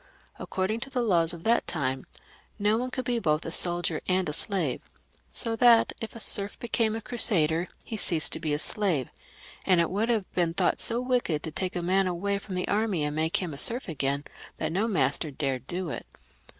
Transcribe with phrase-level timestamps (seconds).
[0.39, 2.07] According to the laws of that time,
[2.57, 4.81] no one could be both a soldier and a slave;
[5.29, 9.09] so that if a serf became a Crusader he left off being a slave,
[9.63, 12.67] and it would have been thought so wicked to take a man away &om the
[12.67, 14.23] army and make him a serf again,
[14.57, 16.07] that no master dared do it.